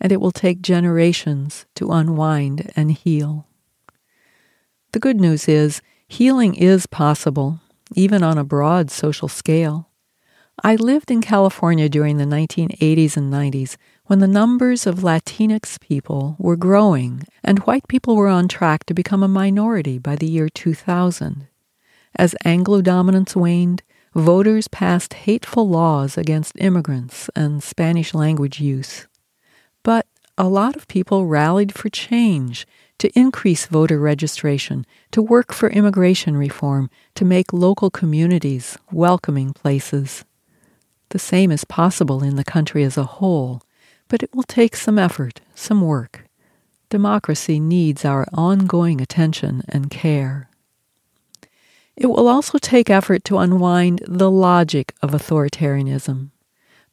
and 0.00 0.12
it 0.12 0.20
will 0.20 0.32
take 0.32 0.60
generations 0.62 1.66
to 1.74 1.90
unwind 1.90 2.70
and 2.76 2.92
heal. 2.92 3.46
The 4.92 5.00
good 5.00 5.20
news 5.20 5.48
is, 5.48 5.82
healing 6.06 6.54
is 6.54 6.86
possible, 6.86 7.60
even 7.94 8.22
on 8.22 8.38
a 8.38 8.44
broad 8.44 8.90
social 8.90 9.28
scale. 9.28 9.88
I 10.64 10.76
lived 10.76 11.10
in 11.10 11.20
California 11.20 11.88
during 11.88 12.16
the 12.16 12.24
1980s 12.24 13.16
and 13.16 13.32
90s 13.32 13.76
when 14.06 14.20
the 14.20 14.26
numbers 14.26 14.86
of 14.86 15.00
Latinx 15.00 15.78
people 15.80 16.36
were 16.38 16.56
growing 16.56 17.24
and 17.44 17.58
white 17.60 17.86
people 17.88 18.16
were 18.16 18.28
on 18.28 18.48
track 18.48 18.84
to 18.84 18.94
become 18.94 19.22
a 19.22 19.28
minority 19.28 19.98
by 19.98 20.16
the 20.16 20.26
year 20.26 20.48
2000. 20.48 21.46
As 22.14 22.34
Anglo 22.44 22.80
dominance 22.80 23.36
waned, 23.36 23.82
voters 24.14 24.66
passed 24.68 25.12
hateful 25.12 25.68
laws 25.68 26.16
against 26.16 26.54
immigrants 26.58 27.28
and 27.36 27.62
Spanish 27.62 28.14
language 28.14 28.58
use. 28.58 29.06
But 29.82 30.06
a 30.38 30.48
lot 30.48 30.74
of 30.74 30.88
people 30.88 31.26
rallied 31.26 31.74
for 31.74 31.90
change, 31.90 32.66
to 32.98 33.18
increase 33.18 33.66
voter 33.66 33.98
registration, 33.98 34.86
to 35.10 35.22
work 35.22 35.52
for 35.52 35.68
immigration 35.68 36.36
reform, 36.36 36.90
to 37.14 37.24
make 37.24 37.52
local 37.52 37.90
communities 37.90 38.78
welcoming 38.90 39.52
places. 39.52 40.24
The 41.10 41.18
same 41.18 41.52
is 41.52 41.64
possible 41.64 42.22
in 42.22 42.36
the 42.36 42.44
country 42.44 42.82
as 42.84 42.96
a 42.96 43.04
whole, 43.04 43.62
but 44.08 44.22
it 44.22 44.34
will 44.34 44.42
take 44.42 44.76
some 44.76 44.98
effort, 44.98 45.40
some 45.54 45.80
work. 45.80 46.24
Democracy 46.88 47.58
needs 47.58 48.04
our 48.04 48.26
ongoing 48.32 49.00
attention 49.00 49.62
and 49.68 49.90
care. 49.90 50.48
It 51.96 52.06
will 52.06 52.28
also 52.28 52.58
take 52.58 52.90
effort 52.90 53.24
to 53.24 53.38
unwind 53.38 54.02
the 54.06 54.30
logic 54.30 54.94
of 55.02 55.12
authoritarianism. 55.12 56.30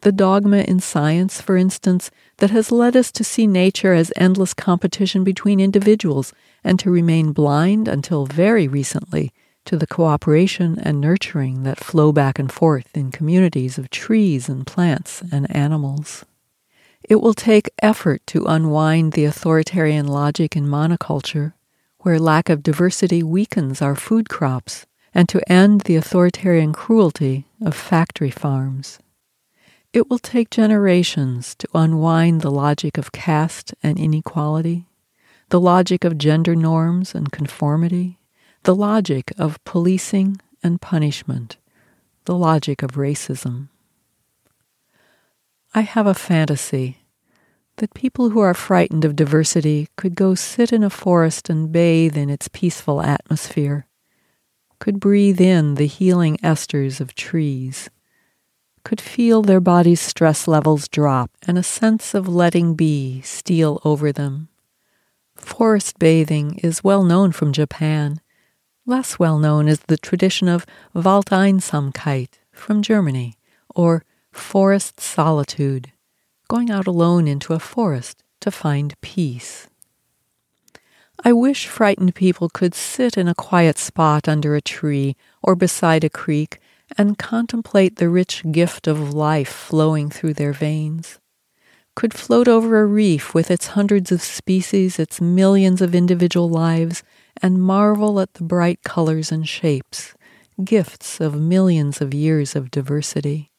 The 0.04 0.12
dogma 0.12 0.58
in 0.58 0.82
science, 0.82 1.40
for 1.40 1.56
instance, 1.56 2.12
that 2.40 2.50
has 2.50 2.74
led 2.74 2.98
us 2.98 3.10
to 3.14 3.24
see 3.24 3.48
nature 3.48 3.94
as 3.94 4.12
endless 4.18 4.54
competition 4.54 5.24
between 5.24 5.62
individuals 5.62 6.34
and 6.62 6.78
to 6.80 6.92
remain 6.92 7.32
blind 7.32 7.88
until 7.88 8.26
very 8.26 8.68
recently 8.68 9.32
to 9.64 9.78
the 9.78 9.88
cooperation 9.88 10.78
and 10.78 11.00
nurturing 11.00 11.64
that 11.64 11.80
flow 11.80 12.12
back 12.12 12.38
and 12.38 12.52
forth 12.52 12.90
in 12.94 13.12
communities 13.12 13.78
of 13.78 13.90
trees 13.90 14.50
and 14.50 14.68
plants 14.68 15.24
and 15.32 15.50
animals. 15.56 16.26
It 17.08 17.22
will 17.22 17.34
take 17.34 17.72
effort 17.82 18.28
to 18.28 18.44
unwind 18.46 19.14
the 19.14 19.24
authoritarian 19.24 20.06
logic 20.06 20.58
in 20.58 20.68
monoculture, 20.68 21.54
where 22.00 22.20
lack 22.20 22.50
of 22.50 22.62
diversity 22.62 23.24
weakens 23.24 23.82
our 23.82 23.96
food 23.96 24.28
crops, 24.28 24.86
and 25.14 25.30
to 25.30 25.50
end 25.50 25.82
the 25.82 25.96
authoritarian 25.96 26.74
cruelty 26.74 27.46
of 27.62 27.74
factory 27.74 28.32
farms. 28.32 29.00
It 29.94 30.10
will 30.10 30.18
take 30.18 30.50
generations 30.50 31.54
to 31.60 31.68
unwind 31.76 32.42
the 32.42 32.50
logic 32.50 32.98
of 32.98 33.12
caste 33.12 33.76
and 33.84 34.00
inequality, 34.00 34.88
the 35.50 35.62
logic 35.62 36.04
of 36.04 36.18
gender 36.18 36.56
norms 36.56 37.14
and 37.14 37.32
conformity, 37.32 38.18
the 38.64 38.74
logic 38.74 39.32
of 39.38 39.64
policing 39.66 40.42
and 40.64 40.82
punishment, 40.82 41.58
the 42.26 42.36
logic 42.36 42.82
of 42.82 42.94
racism. 42.94 43.70
I 45.76 45.82
have 45.82 46.08
a 46.08 46.16
fantasy 46.16 47.06
that 47.78 47.94
people 47.94 48.32
who 48.32 48.40
are 48.40 48.56
frightened 48.56 49.06
of 49.06 49.16
diversity 49.16 49.90
could 49.96 50.16
go 50.16 50.34
sit 50.34 50.74
in 50.74 50.84
a 50.84 50.90
forest 50.90 51.52
and 51.52 51.72
bathe 51.72 52.18
in 52.18 52.32
its 52.32 52.48
peaceful 52.48 53.00
atmosphere, 53.00 53.86
could 54.80 55.00
breathe 55.00 55.40
in 55.40 55.76
the 55.76 55.86
healing 55.86 56.38
esters 56.38 57.00
of 57.00 57.14
trees, 57.14 57.92
could 58.84 59.02
feel 59.02 59.42
their 59.42 59.62
body's 59.62 60.02
stress 60.02 60.48
levels 60.48 60.88
drop 60.88 61.32
and 61.48 61.58
a 61.58 61.64
sense 61.64 62.14
of 62.14 62.28
letting 62.28 62.76
be 62.76 63.22
steal 63.22 63.82
over 63.86 64.12
them. 64.12 64.50
Forest 65.36 66.00
bathing 66.00 66.60
is 66.64 66.84
well 66.84 67.04
known 67.04 67.32
from 67.32 67.54
Japan 67.54 68.20
Less 68.86 69.18
well 69.18 69.40
known 69.40 69.70
is 69.70 69.80
the 69.88 69.98
tradition 69.98 70.50
of 70.50 70.66
Waldeinsamkeit 70.94 72.28
from 72.52 72.82
Germany, 72.82 73.38
or 73.74 74.04
forest 74.34 75.00
solitude, 75.00 75.94
going 76.50 76.70
out 76.70 76.86
alone 76.86 77.26
into 77.26 77.54
a 77.54 77.60
forest 77.60 78.24
to 78.42 78.52
find 78.52 79.00
peace. 79.00 79.70
I 81.24 81.32
wish 81.32 81.68
frightened 81.68 82.14
people 82.14 82.50
could 82.50 82.76
sit 82.76 83.18
in 83.18 83.30
a 83.30 83.36
quiet 83.36 83.78
spot 83.78 84.28
under 84.28 84.54
a 84.54 84.62
tree 84.62 85.16
or 85.42 85.56
beside 85.56 86.04
a 86.04 86.10
creek 86.10 86.60
and 86.98 87.18
contemplate 87.18 87.96
the 87.96 88.10
rich 88.10 88.44
gift 88.52 88.88
of 88.88 89.14
life 89.14 89.50
flowing 89.50 90.10
through 90.10 90.34
their 90.34 90.54
veins. 90.54 91.20
Could 91.96 92.14
float 92.14 92.48
over 92.48 92.82
a 92.82 92.86
reef 92.86 93.34
with 93.36 93.52
its 93.52 93.68
hundreds 93.68 94.12
of 94.12 94.22
species, 94.22 94.98
its 94.98 95.22
millions 95.22 95.82
of 95.82 95.94
individual 95.94 96.50
lives, 96.50 97.04
and 97.42 97.62
marvel 97.62 98.20
at 98.20 98.34
the 98.34 98.44
bright 98.44 98.82
colors 98.84 99.32
and 99.32 99.48
shapes, 99.48 100.16
gifts 100.64 101.20
of 101.20 101.40
millions 101.40 102.02
of 102.02 102.14
years 102.14 102.56
of 102.56 102.72
diversity. 102.72 103.52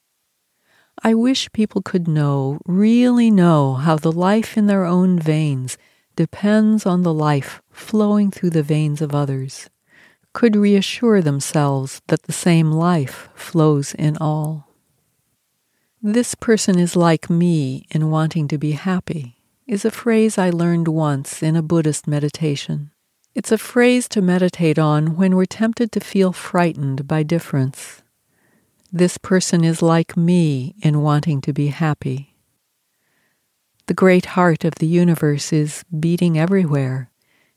I 1.02 1.14
wish 1.14 1.52
people 1.52 1.82
could 1.82 2.08
know, 2.08 2.60
really 2.66 3.30
know, 3.30 3.74
how 3.74 3.96
the 3.96 4.12
life 4.12 4.56
in 4.56 4.66
their 4.66 4.84
own 4.84 5.18
veins 5.18 5.76
depends 6.16 6.86
on 6.86 7.02
the 7.02 7.14
life 7.14 7.60
flowing 7.70 8.30
through 8.30 8.50
the 8.50 8.62
veins 8.62 9.02
of 9.02 9.14
others, 9.14 9.68
could 10.34 10.56
reassure 10.56 11.22
themselves 11.22 12.02
that 12.08 12.24
the 12.24 12.32
same 12.32 12.70
life 12.70 13.30
flows 13.34 13.94
in 13.94 14.18
all. 14.18 14.68
This 16.02 16.34
person 16.34 16.78
is 16.78 16.96
like 16.96 17.30
me 17.30 17.86
in 17.90 18.10
wanting 18.10 18.48
to 18.48 18.58
be 18.58 18.72
happy, 18.72 19.38
is 19.66 19.86
a 19.86 19.90
phrase 19.90 20.36
I 20.36 20.50
learned 20.50 20.88
once 20.88 21.42
in 21.42 21.56
a 21.56 21.62
Buddhist 21.62 22.06
meditation. 22.06 22.90
It's 23.34 23.52
a 23.52 23.58
phrase 23.58 24.08
to 24.10 24.20
meditate 24.20 24.78
on 24.78 25.16
when 25.16 25.34
we're 25.34 25.46
tempted 25.46 25.92
to 25.92 26.00
feel 26.00 26.32
frightened 26.32 27.08
by 27.08 27.22
difference. 27.22 28.02
This 28.92 29.18
person 29.18 29.64
is 29.64 29.82
like 29.82 30.16
me 30.16 30.74
in 30.82 31.00
wanting 31.00 31.40
to 31.42 31.52
be 31.52 31.68
happy. 31.68 32.36
The 33.86 33.94
great 33.94 34.26
heart 34.26 34.64
of 34.64 34.74
the 34.76 34.86
universe 34.86 35.52
is 35.52 35.84
beating 35.98 36.38
everywhere 36.38 37.10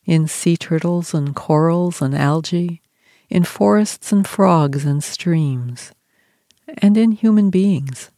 in 0.08 0.28
sea 0.28 0.58
turtles 0.58 1.13
and 1.13 1.36
corals 1.36 2.02
and 2.02 2.15
algae, 2.15 2.82
in 3.30 3.43
forests 3.43 4.12
and 4.12 4.26
frogs 4.26 4.86
and 4.86 5.04
streams. 5.04 5.91
and 6.80 6.98
in 6.98 7.13
human 7.13 7.50
beings, 7.50 8.12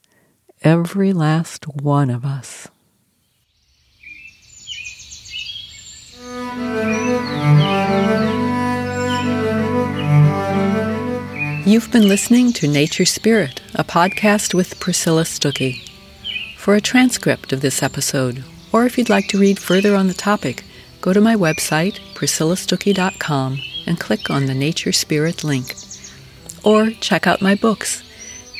every 0.63 1.13
last 1.13 1.67
one 1.67 2.09
of 2.09 2.25
us. 2.25 2.67
You've 11.65 11.91
been 11.91 12.07
listening 12.07 12.51
to 12.53 12.67
Nature 12.67 13.05
Spirit, 13.05 13.61
a 13.75 13.83
podcast 13.83 14.55
with 14.55 14.79
Priscilla 14.79 15.23
Stuckey. 15.23 15.87
For 16.57 16.73
a 16.73 16.81
transcript 16.81 17.53
of 17.53 17.61
this 17.61 17.83
episode, 17.83 18.43
or 18.71 18.85
if 18.85 18.97
you'd 18.97 19.09
like 19.09 19.27
to 19.27 19.37
read 19.39 19.59
further 19.59 19.95
on 19.95 20.07
the 20.07 20.15
topic, 20.15 20.63
go 21.01 21.13
to 21.13 21.21
my 21.21 21.35
website, 21.35 21.99
priscillastuckey.com, 22.13 23.59
and 23.85 23.99
click 23.99 24.29
on 24.29 24.45
the 24.45 24.53
Nature 24.53 24.91
Spirit 24.91 25.43
link. 25.43 25.75
Or 26.63 26.91
check 26.91 27.25
out 27.27 27.41
my 27.41 27.55
books, 27.55 28.03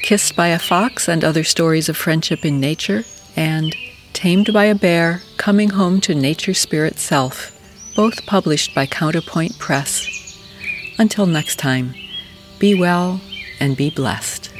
Kissed 0.02 0.36
by 0.36 0.48
a 0.48 0.60
Fox 0.60 1.10
and 1.10 1.24
Other 1.24 1.44
Stories 1.44 1.90
of 1.90 1.98
Friendship 1.98 2.46
in 2.46 2.60
Nature, 2.60 3.04
and 3.36 3.76
Tamed 4.14 4.52
by 4.54 4.66
a 4.66 4.76
Bear 4.76 5.22
Coming 5.38 5.72
Home 5.72 6.02
to 6.02 6.16
Nature 6.16 6.54
Spirit 6.54 6.98
Self, 6.98 7.52
both 7.96 8.26
published 8.26 8.74
by 8.74 8.86
Counterpoint 8.86 9.60
Press. 9.60 10.08
Until 10.98 11.26
next 11.26 11.58
time, 11.58 11.94
be 12.60 12.80
well 12.80 13.22
and 13.60 13.76
be 13.76 13.90
blessed. 13.90 14.52